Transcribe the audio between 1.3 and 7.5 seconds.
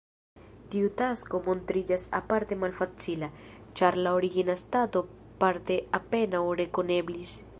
montriĝis aparte malfacila, ĉar la origina stato parte apenaŭ rekoneblis.